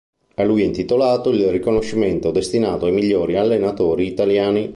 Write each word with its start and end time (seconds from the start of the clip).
A 0.37 0.43
lui 0.43 0.63
è 0.63 0.65
intitolato 0.65 1.29
il 1.29 1.47
riconoscimento 1.51 2.31
destinato 2.31 2.87
ai 2.87 2.91
migliori 2.91 3.35
allenatori 3.35 4.07
italiani. 4.07 4.69